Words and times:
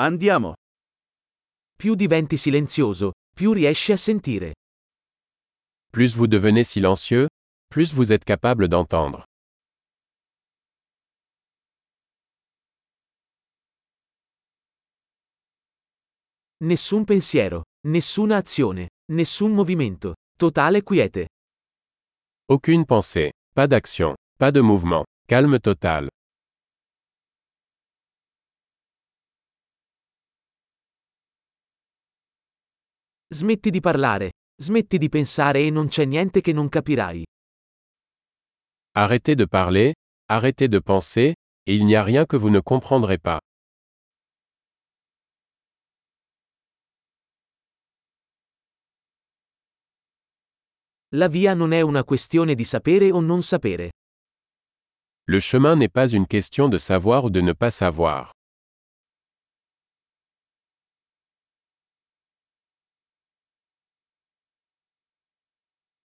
Andiamo. 0.00 0.54
Più 1.74 1.96
diventi 1.96 2.36
silenzioso, 2.36 3.14
più 3.34 3.52
riesci 3.52 3.90
a 3.90 3.96
sentire. 3.96 4.54
Plus 5.90 6.14
vous 6.14 6.28
devenez 6.28 6.62
silencieux, 6.68 7.26
plus 7.68 7.92
vous 7.92 8.12
êtes 8.12 8.22
capable 8.24 8.68
d'entendre. 8.68 9.24
Nessun 16.60 17.04
pensiero, 17.04 17.64
nessuna 17.88 18.36
azione, 18.36 18.90
nessun 19.12 19.52
movimento. 19.52 20.14
Totale 20.38 20.84
quiete. 20.84 21.26
Aucune 22.48 22.84
pensée, 22.84 23.32
pas 23.52 23.66
d'action, 23.66 24.14
pas 24.38 24.52
de 24.52 24.60
mouvement, 24.60 25.04
calme 25.26 25.58
total. 25.58 26.08
Smetti 33.30 33.68
di 33.68 33.80
parlare, 33.80 34.30
smetti 34.56 34.96
di 34.96 35.10
pensare 35.10 35.60
e 35.60 35.70
non 35.70 35.88
c'è 35.88 36.06
niente 36.06 36.40
che 36.40 36.54
non 36.54 36.70
capirai. 36.70 37.26
Arrêtez 38.96 39.36
de 39.36 39.46
parler, 39.46 39.92
arrêtez 40.30 40.68
de 40.68 40.80
penser, 40.80 41.34
et 41.66 41.74
il 41.74 41.84
n'y 41.84 41.94
a 41.94 42.02
rien 42.02 42.24
que 42.24 42.38
vous 42.38 42.48
ne 42.48 42.60
comprendrez 42.60 43.18
pas. 43.18 43.38
La 51.12 51.28
via 51.28 51.52
non 51.52 51.72
è 51.72 51.82
una 51.82 52.04
questione 52.04 52.54
di 52.54 52.64
sapere 52.64 53.10
o 53.12 53.20
non 53.20 53.42
sapere. 53.42 53.90
Le 55.26 55.40
chemin 55.40 55.76
n'est 55.76 55.92
pas 55.92 56.12
une 56.14 56.26
question 56.26 56.70
de 56.70 56.78
savoir 56.78 57.24
ou 57.24 57.30
de 57.30 57.42
ne 57.42 57.52
pas 57.52 57.70
savoir. 57.74 58.32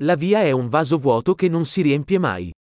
La 0.02 0.16
via 0.16 0.42
è 0.42 0.52
un 0.52 0.70
vaso 0.70 0.98
vuoto 0.98 1.36
che 1.36 1.48
non 1.48 1.66
si 1.66 1.82
riempie 1.82 2.18
mai. 2.18 2.52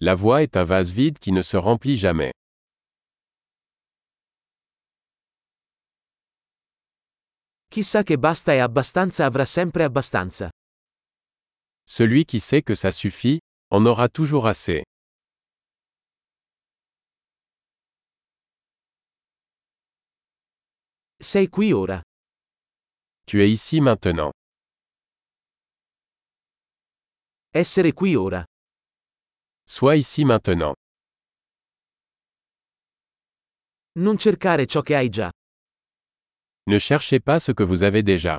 La 0.00 0.14
voie 0.14 0.42
est 0.42 0.54
un 0.56 0.64
vase 0.64 0.92
vide 0.92 1.18
qui 1.18 1.32
ne 1.32 1.42
se 1.42 1.56
remplit 1.58 1.96
jamais. 1.98 2.30
Chissà 7.70 8.02
che 8.02 8.18
basta 8.18 8.52
e 8.52 8.58
abbastanza 8.58 9.24
avrà 9.24 9.44
sempre 9.44 9.82
abbastanza. 9.82 10.50
Celui 11.86 12.24
qui 12.24 12.38
sait 12.38 12.62
que 12.62 12.74
ça 12.74 12.92
suffit, 12.92 13.40
en 13.70 13.86
aura 13.86 14.08
toujours 14.08 14.46
assez. 14.46 14.82
Sei 21.20 21.48
qui 21.48 21.72
ora? 21.72 22.02
Tu 23.26 23.40
es 23.40 23.48
ici 23.48 23.80
maintenant. 23.80 24.30
Essere 27.56 27.92
qui 27.92 28.16
ora. 28.16 28.44
Sois 29.64 29.94
ici 29.96 30.24
maintenant. 30.24 30.74
Non 33.92 34.16
cercare 34.18 34.66
ciò 34.66 34.82
che 34.82 34.96
hai 34.96 35.08
già. 35.08 35.30
Ne 36.68 36.78
cherchez 36.80 37.20
pas 37.22 37.40
ce 37.44 37.52
que 37.54 37.62
vous 37.64 37.82
avez 37.84 38.02
déjà. 38.02 38.38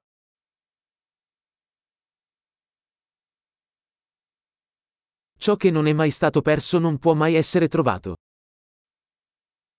Ciò 5.38 5.56
che 5.56 5.72
non 5.72 5.88
è 5.88 5.94
mai 5.94 6.12
stato 6.12 6.42
perso 6.42 6.80
non 6.80 6.98
può 6.98 7.14
mai 7.14 7.36
essere 7.36 7.70
trovato. 7.70 8.16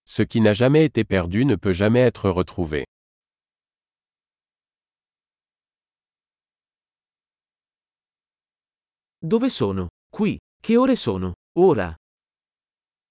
Ce 0.03 0.25
qui 0.27 0.41
n'a 0.41 0.55
jamais 0.55 0.85
été 0.85 1.05
perdu 1.05 1.45
ne 1.45 1.57
peut 1.57 1.75
jamais 1.75 2.07
être 2.07 2.31
retrouvé. 2.31 2.87
Dove 9.27 9.49
sono? 9.51 9.89
Qui? 10.09 10.39
Che 10.63 10.77
ore 10.77 10.95
sono? 10.95 11.35
Ora. 11.59 11.93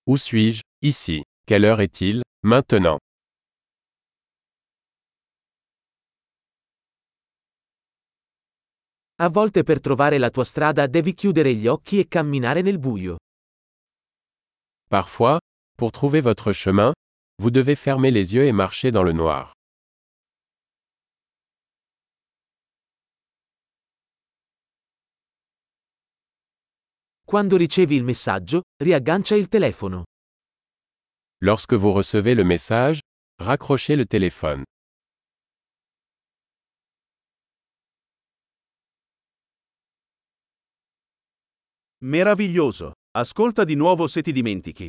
Où 0.08 0.16
suis-je? 0.16 0.62
Ici. 0.81 1.22
Quelle 1.46 1.68
heure 1.68 1.84
est-il? 1.84 2.22
Maintenant. 2.48 2.98
A 9.18 9.28
volte 9.28 9.64
per 9.64 9.81
trovare 9.81 10.18
la 10.18 10.30
tua 10.30 10.46
strada 10.46 10.88
devi 10.88 11.14
chiudere 11.14 11.54
gli 11.54 11.68
occhi 11.68 12.00
e 12.00 12.08
camminare 12.08 12.62
nel 12.62 12.80
buio. 12.80 13.18
Parfois, 14.88 15.38
pour 15.75 15.92
trouver 15.92 16.22
votre 16.22 16.54
chemin, 16.54 16.94
vous 17.42 17.52
devez 17.52 17.75
fermer 17.75 18.12
les 18.12 18.34
yeux 18.34 18.46
et 18.46 18.54
marcher 18.54 18.90
dans 18.90 19.04
le 19.04 19.12
noir. 19.12 19.55
Quando 27.28 27.58
ricevi 27.58 27.96
il 27.96 28.03
messaggio, 28.03 28.62
riaggancia 28.78 29.34
il 29.36 29.47
telefono. 29.47 30.03
Lorsque 31.41 31.75
vous 31.75 31.91
recevez 31.91 32.36
le 32.36 32.44
message, 32.44 33.00
raccrochez 33.41 33.96
le 33.96 34.06
téléphone. 34.06 34.63
Meraviglioso. 42.03 42.91
Ascolta 43.18 43.63
di 43.63 43.74
nuovo 43.74 44.06
se 44.06 44.22
ti 44.22 44.31
dimentichi. 44.31 44.88